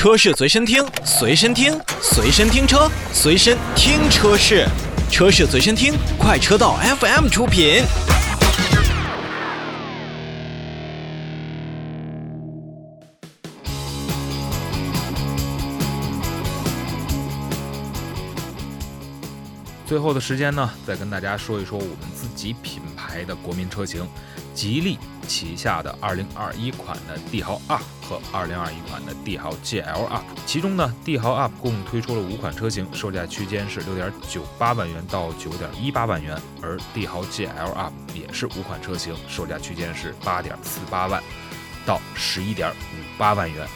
[0.00, 4.66] 车市随身听，随身听，随身听车，随身听车市，
[5.10, 7.82] 车市随身听，快车道 FM 出品。
[19.84, 22.80] 最后的时间呢，再跟大家说一说我们自己品
[23.10, 24.08] 牌的国民车型，
[24.54, 30.22] 吉利旗下的2021款的帝豪 UP 和2021款的帝豪 GL UP。
[30.46, 41.22] 其中呢，帝豪 UP 共推出了五款车型，售价区间是6.98万元到9.18万元，而帝豪 GL UP 也是五款车型，售价区间是8.48万
[41.84, 43.66] 到11.58万元。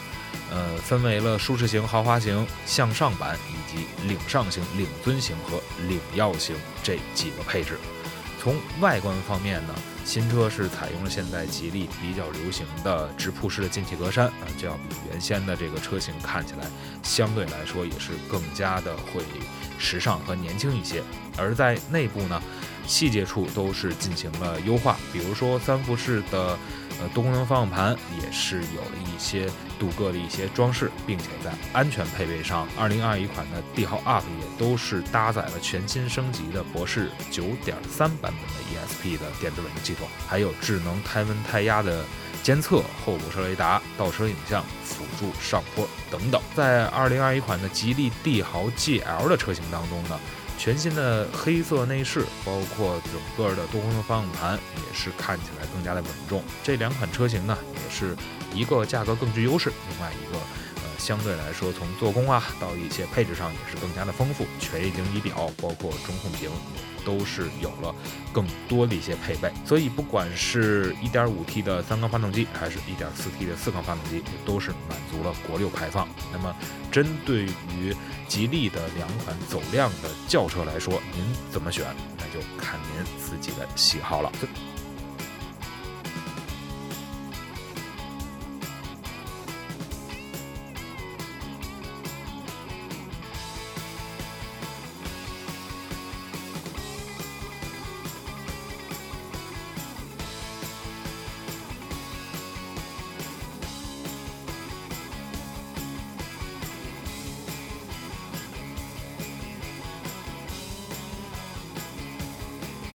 [0.51, 7.79] 呃，分为了舒适型、豪华型、向上版以及领上型、领尊型和领耀型这几个配置。
[8.45, 9.73] 从外观方面呢，
[10.03, 16.67] 新车是采用了现在吉利比较流行的直瀑式的进气格栅啊，这要比原先的这个车型看起来
[17.01, 19.23] 相对来说也是更加的会
[19.79, 21.01] 时尚和年轻一些。
[21.35, 22.39] 而在内部呢，
[22.85, 26.55] 细节处都是进行了优化，比如说三幅式的。
[27.01, 42.05] 呃，多功能方向盘也是有了一些镀铬的一些装饰，并且在安全配备上，2021款的帝豪 UP 也都是搭载了全新升级的博世9.3版本的 ESP 的电子稳定系统，还有智能胎温胎压的
[42.43, 46.41] 监测、后部车雷达、倒车影像、辅助上坡等等。
[46.55, 50.19] 在2021款的吉利帝豪 GL 的车型当中呢。
[50.57, 56.43] 全新的黑色内饰，包括整个的多功能方向盘，也是看起来更加的稳重。
[56.63, 58.15] 这两款车型呢，也是
[58.53, 60.39] 一个价格更具优势，另外一个
[60.97, 64.45] 相对来说从做工啊到一些配置上也是更加的丰富。
[64.59, 66.49] 全液晶仪表，包括中控屏，
[67.05, 67.93] 都是有了
[68.33, 69.51] 更多的一些配备。
[69.65, 76.07] 所以不管是 1.5T 的三缸发动机，还是一点四 T 的四缸发动机，都是满足了国六排放。
[76.31, 76.55] 那么
[76.91, 77.95] 针对于
[78.27, 81.85] 吉利的两款走量的轿车来说，您怎么选，
[82.17, 84.31] 那就看您自己的喜好了。